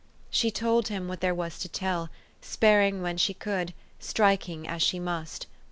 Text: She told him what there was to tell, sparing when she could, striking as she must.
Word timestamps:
She 0.31 0.49
told 0.49 0.87
him 0.87 1.07
what 1.07 1.19
there 1.21 1.35
was 1.35 1.59
to 1.59 1.69
tell, 1.69 2.09
sparing 2.41 3.03
when 3.03 3.17
she 3.17 3.35
could, 3.35 3.71
striking 3.99 4.67
as 4.67 4.81
she 4.81 4.97
must. 4.97 5.45